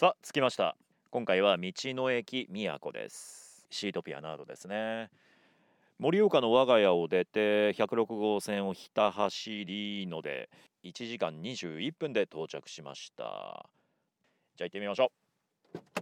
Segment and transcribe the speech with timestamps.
[0.00, 0.78] さあ着きました。
[1.10, 3.66] 今回は道の駅宮古です。
[3.68, 5.10] シートピアなどですね。
[5.98, 10.48] 盛岡の我が家を出て106号線をひた走りので
[10.84, 13.66] 1時間21分で到着しました。
[14.56, 15.12] じゃあ行ってみましょ
[15.74, 16.00] う。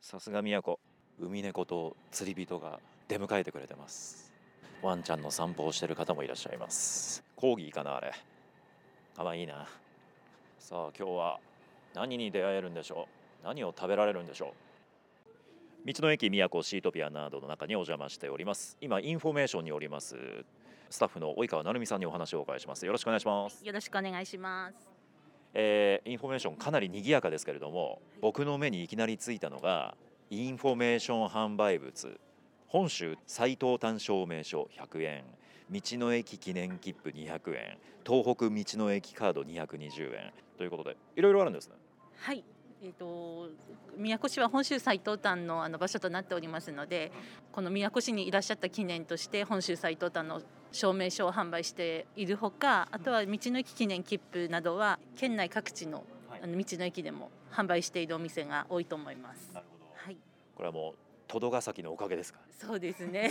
[0.00, 0.76] さすが宮古。
[1.20, 4.32] 海猫と釣り人が出迎えてくれてます。
[4.80, 7.22] ワンちゃんの散歩をしてる方もいらっしゃいます。
[7.36, 8.14] コーギーかなあれ。
[9.14, 9.68] かわいいな。
[10.58, 11.38] さあ今日は
[11.94, 13.08] 何に出会えるんでしょ
[13.42, 13.46] う？
[13.46, 14.54] 何を食べられるんでしょ
[15.84, 15.92] う？
[15.92, 18.76] 道の駅宮古シートピアなあどの中にお邪魔しております。
[18.80, 20.16] 今インフォメーションにおります。
[20.90, 22.86] スタッフの及川成美さんにお話をお伺いします。
[22.86, 23.64] よろしくお願いします。
[23.64, 24.76] よろしくお願いします。
[25.54, 29.96] えーインフォメーションかなり賑やかですけれども、僕の目にいきなりついたのが
[30.30, 32.20] インフォメーション販売物。
[32.68, 35.24] 本州最東端証明書100円。
[35.70, 37.78] 道の駅記念切符200円。
[38.06, 40.32] 東北道の駅カード220円。
[40.58, 41.74] ということでいろいろあるんですね
[42.22, 42.44] はい。
[42.84, 43.48] えっ、と
[43.96, 47.10] 宮古市は本州最東端のあの場所となっておりますので、
[47.52, 56.04] この宮古市にいらっしゃった記念として本州最東端の証明書を販売しているほか、あとは道の駅記念切符などは県内各地の
[56.42, 59.50] あの道の駅でも販売しているお店が多いと思います。
[59.54, 60.16] はい。
[60.54, 60.94] これはもう
[61.28, 62.38] 戸田ヶ崎のおかげですか？
[62.50, 63.30] そうですね。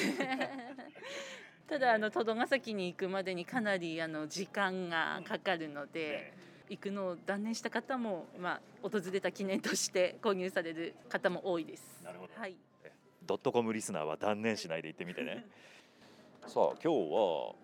[1.68, 6.34] ただあの戸ヶ崎に行くまでにかなりあの時間がかかるので、
[6.72, 12.02] 行くのを断念した方もまあ訪れた記念として購入される方も多いです。
[12.02, 12.56] なるほどはい。
[13.28, 15.46] ドットコムリスナーは断念しないで行ってみてね
[16.48, 17.56] さあ今日は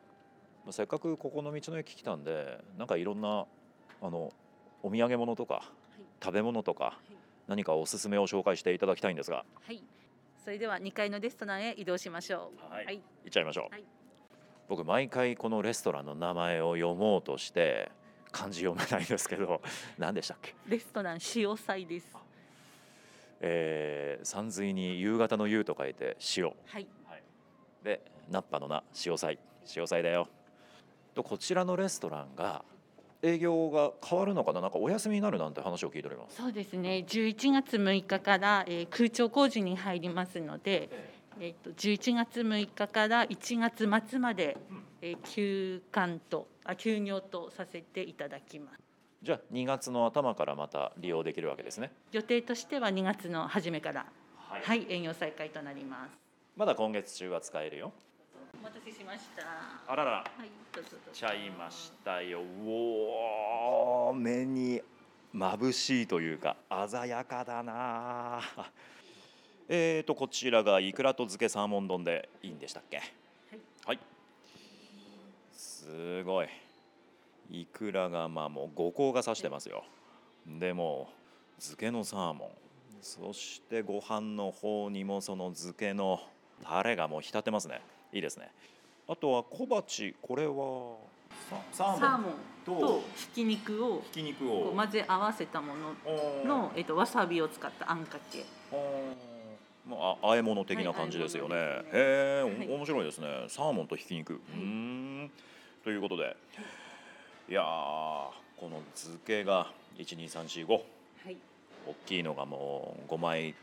[0.65, 3.47] まあせっかくここの道の駅来たんでなんかいろんな
[4.01, 4.33] あの
[4.83, 6.03] お土産物とかはい。
[6.21, 7.15] 食べ物とかはい。
[7.47, 9.81] 何かおすすめを紹介していただきたいんですがはい。
[10.43, 12.73] それでは2階のレストランへ移動しましょう。
[12.73, 12.97] はいはい。
[12.97, 13.85] 行っちゃいましょう、はい
[14.69, 17.89] 僕毎回このレストランの名前を読もうとして
[18.31, 19.61] 漢字読めないんですけど
[19.97, 20.53] 何でしたっけ？
[20.67, 22.07] レストラン潮祭です。
[23.39, 26.45] えー、山水に夕方の夕と書いて塩。
[26.65, 26.87] はい。
[27.83, 29.37] でナッパの名塩菜。
[29.75, 30.27] 塩菜だよ。
[31.13, 32.63] とこちらのレストランが
[33.21, 34.61] 営業が変わるのかな？
[34.61, 36.37] なんかお休みになるなんて話を聞いております。
[36.37, 37.05] そうですね。
[37.07, 40.89] 11月6日から、えー空調工事に入りますので、
[41.39, 44.76] えっと11月6日から1月末まで、えー
[45.23, 48.79] 休館とあ休業とさせていただきます。
[49.23, 56.11] じゃあ2月の頭からまた利用できるわけですね予定としては2月の初めからははい、営業再開となります。
[56.55, 57.91] まだ今月中は使えるよ
[58.59, 59.43] お待たせしました。
[59.91, 61.11] あららはい、どうぞどうぞ。
[61.13, 64.81] ちゃいましたようおー目に
[65.35, 66.55] 眩しいというか
[66.89, 68.39] 鮮やかだな
[69.67, 72.97] えーとこちらがイクラと漬けサーモン丼でいいんでしたっけ？
[72.97, 73.11] はい、
[75.87, 76.47] すごい。
[77.49, 79.85] イクラがまあもう五光が指してますよ。
[80.45, 81.09] でも
[81.57, 82.49] 漬けのサーモン。
[83.01, 86.19] そしてご飯の方にもその漬けの
[86.61, 87.81] タレがもう浸ってますね。
[88.11, 88.51] いいですね。
[89.07, 90.13] あとは小鉢。
[90.21, 90.97] これは
[91.71, 92.33] ササーモン
[92.65, 98.43] とひき肉をひき肉こをう混ぜ合わせたものの、えっと、わさびを使ったあんかけ。
[99.87, 101.55] まあ、あ和え物的な感じですよね。
[101.55, 103.45] はいへえ、はいお面白いですね。
[103.47, 104.33] サーモンとひき肉。
[104.33, 105.31] うーん。
[105.87, 106.35] ということで、
[107.47, 108.33] いやーこ
[108.63, 110.81] の漬けが一二三四五、は
[111.29, 111.37] い。
[111.87, 113.55] 大きいのがもう五枚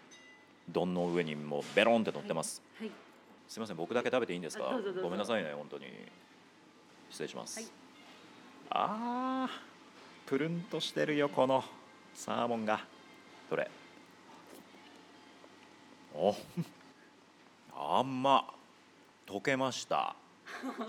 [0.72, 2.62] 丼の上にもうベロンって乗ってます。
[2.80, 2.90] はい。
[3.46, 4.74] すみません、僕だけ食べていいんですか？
[5.02, 5.84] ごめんなさいね、本当に。
[7.10, 7.60] 失礼します。
[7.60, 7.68] はい
[8.70, 9.50] ああ、
[10.24, 11.62] プルンとしてるよこの
[12.14, 12.80] サーモンが。
[13.50, 13.70] どれ？
[16.14, 16.34] お、
[17.76, 18.46] あんま
[19.26, 20.16] 溶けました。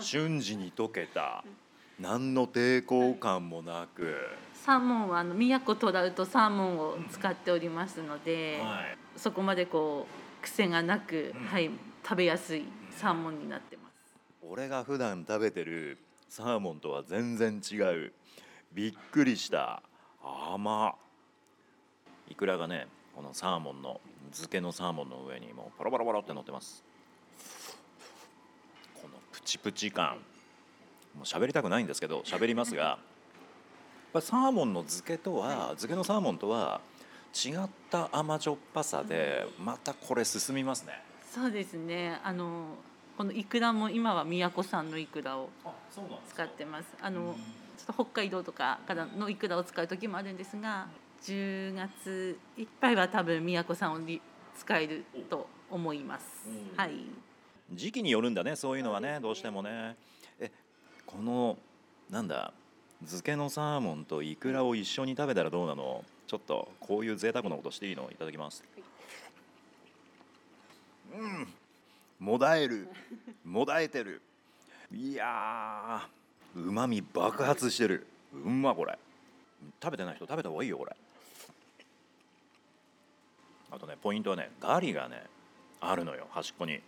[0.00, 1.44] 瞬時に溶けた。
[1.98, 4.16] 何の抵抗感もなく。
[4.54, 8.98] サーモンはあの宮古トラウトサーモンを使っておりますので、はい。
[9.16, 10.06] そこまでこ
[10.40, 11.70] う癖がなく、うんはい
[12.08, 12.64] 食べやすい
[12.96, 14.14] サーモンになってます。
[14.42, 15.98] 俺が普段食べてる
[16.28, 18.12] サーモンとは全然違う
[18.72, 19.82] びっくりした
[20.22, 20.94] 甘
[22.28, 26.84] いくらがねこのサーモンの漬けのサーモンの上にもうパラパラパラって乗ってます
[29.46, 30.16] チプチ感
[31.14, 32.98] もう喋りたくないんですけど喋りますが
[34.20, 36.80] サーモンの漬けとは漬けのサーモンとは
[37.34, 41.02] 違った甘じょっぱさでまたこれ進みますね
[41.36, 42.18] そうですね。
[42.24, 42.76] あの
[43.18, 45.50] このイクラも今は宮古産のイクラを
[46.30, 46.86] 使ってます。
[47.02, 47.36] あの
[47.76, 50.86] ちょっと北海道とかからのイクラを使う時もあるんですが、
[51.24, 54.22] 10月いっぱいは多分宮古産をり
[54.56, 56.76] 使えると思いますうん。
[56.76, 56.92] はい。
[57.72, 59.96] 時期によるんだねそういうのはねどうしてもね。
[60.38, 60.50] え
[61.04, 61.58] この
[62.10, 62.52] なんだ
[63.00, 66.04] 漬けのサーモンとイクラを一緒に食べたらどうなの？
[66.26, 68.10] ちょっとこういう贅沢なことしていいの？
[68.10, 68.64] いただきます。
[71.12, 71.48] うん。
[72.18, 72.88] もだえる。
[73.44, 74.22] もだえてる。
[74.92, 76.08] いや
[76.54, 78.06] うまみ爆発してる。
[78.32, 78.98] うんまこれ。
[79.82, 80.96] 食べてない人食べた方がいいよこれ。
[83.70, 85.24] あとねポイントはねガリがね
[85.80, 86.80] あるのよ端っこに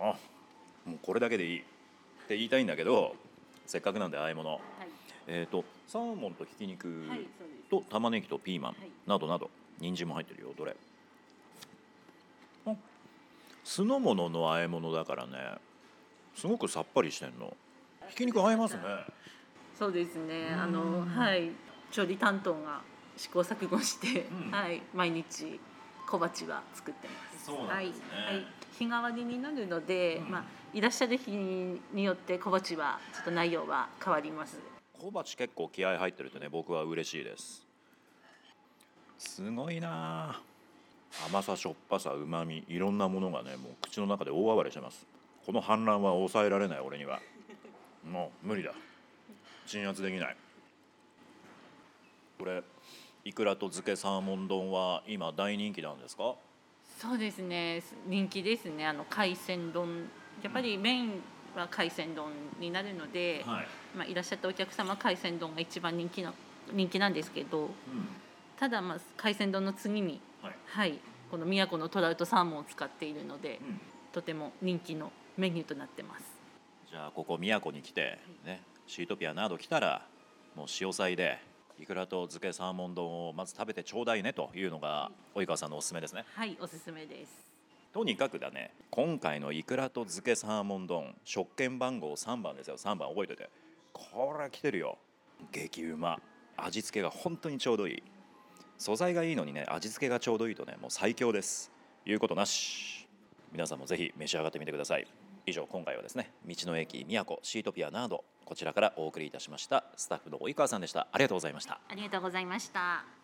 [0.00, 0.04] あ
[0.84, 1.62] もうこれだけでいいっ
[2.28, 3.14] て言いたいんだけど
[3.66, 4.60] せっかくなんで和え物はい。
[5.26, 7.06] えっ、とサーモンとひき肉
[7.70, 8.90] と玉ねぎとピーマンはい。
[9.06, 10.54] などなど人参も入ってるよ。
[10.56, 10.74] どれ？
[12.66, 12.74] あ
[13.62, 15.32] 酢の物の和え物だからね。
[16.34, 17.54] すごくさっぱりしてんの。
[18.08, 18.82] ひき肉合いますね。
[19.78, 20.48] そうですね。
[20.52, 20.60] うん。
[20.60, 21.50] あのはい。
[21.90, 22.80] 調理担当が
[23.16, 24.50] 試行錯誤して、うん。
[24.50, 24.82] はい。
[24.94, 25.60] 毎日
[26.06, 28.04] 小鉢は作ってますそうなんですね。
[28.26, 28.46] はい、はい、
[28.78, 30.30] 日替わりになるので、うん。
[30.30, 34.58] まあいらっしゃる日によって小鉢はちょっと内容は変わります。
[35.00, 37.66] 小鉢結構気合入ってるとね僕は嬉しいです。
[39.16, 40.40] すごいなあ
[41.26, 45.06] 甘さしょっぱさうまみいろんなものがねもう口の中で大暴れしてます。
[45.46, 47.20] この反乱は抑えられない俺には。
[48.04, 48.74] もう無理だ。
[49.66, 50.36] 鎮圧できない。
[52.38, 52.62] これ
[53.24, 56.34] イクラと漬けサーモン丼は今大人気なんですか？
[57.00, 57.80] そうですね。
[58.06, 58.84] 人気ですね。
[58.84, 60.08] あの海鮮丼。
[60.42, 61.22] やっぱりメイン
[61.54, 63.66] は海鮮丼になるので、はい、
[63.96, 66.34] まあ、いらっしゃったお客様は海鮮丼が一番人気の
[66.72, 67.70] 人気なんですけどうん。
[68.58, 70.54] ただまあ海鮮丼の次にはい。
[70.66, 70.98] はい。
[71.30, 73.80] この宮古のトラウトサーモンを使っているのでうん、
[74.12, 76.24] とても人気のメニューとなってます。
[76.90, 80.02] じゃあここ宮古に来てねシートピアなど来たら
[80.56, 81.38] もう潮祭で
[81.80, 86.24] イクラと漬けサーモン丼をまず食べてちょうだいねというのが及川さんのおすすめですね。
[86.34, 87.32] はいおすすめです。
[87.92, 92.76] とにかくだね今回のイクラと漬けサーモン丼食券番号3番ですよ。
[92.76, 93.50] 3番覚えておいて。
[93.92, 94.98] これ来てるよ。
[95.52, 96.20] 激うま。
[96.56, 98.02] 味付けが本当にちょうどいい。
[98.76, 101.70] 素材がいいのにね味付けがちょうどいいとねもう最強です。
[102.04, 103.08] 言うことなし。
[103.52, 105.06] 皆さんもぜひ召し上がってみてください
[105.48, 111.08] 以上今回はですね道の駅宮古シートピアなどこちらからお送りいたしましたスタッフの及川さんでした。
[111.12, 111.80] ありがとうございました。
[111.88, 113.17] ありがとうございました。